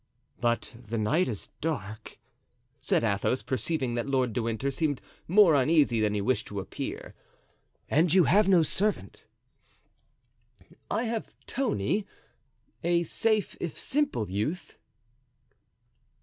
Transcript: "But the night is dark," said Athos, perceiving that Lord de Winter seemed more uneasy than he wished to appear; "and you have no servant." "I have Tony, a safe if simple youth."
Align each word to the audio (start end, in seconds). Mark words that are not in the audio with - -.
"But 0.39 0.73
the 0.83 0.97
night 0.97 1.27
is 1.27 1.51
dark," 1.61 2.17
said 2.79 3.03
Athos, 3.03 3.43
perceiving 3.43 3.93
that 3.93 4.09
Lord 4.09 4.33
de 4.33 4.41
Winter 4.41 4.71
seemed 4.71 4.99
more 5.27 5.53
uneasy 5.53 6.01
than 6.01 6.15
he 6.15 6.21
wished 6.21 6.47
to 6.47 6.59
appear; 6.59 7.13
"and 7.87 8.11
you 8.11 8.23
have 8.23 8.47
no 8.47 8.63
servant." 8.63 9.25
"I 10.89 11.03
have 11.03 11.31
Tony, 11.45 12.07
a 12.83 13.03
safe 13.03 13.55
if 13.59 13.77
simple 13.77 14.27
youth." 14.27 14.79